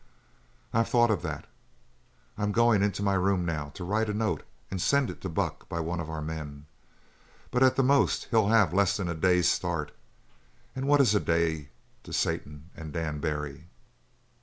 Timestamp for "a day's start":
9.07-9.91